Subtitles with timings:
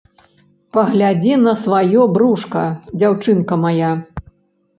[0.77, 2.63] Паглядзі на сваё брушка,
[2.99, 3.93] дзяўчынка мая!